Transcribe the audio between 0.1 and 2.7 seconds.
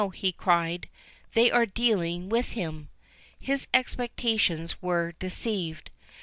he cried; "they are dealing with